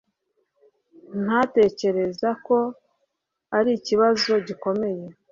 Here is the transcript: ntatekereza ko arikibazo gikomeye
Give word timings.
ntatekereza 1.23 2.29
ko 2.45 2.57
arikibazo 3.57 4.31
gikomeye 4.47 5.03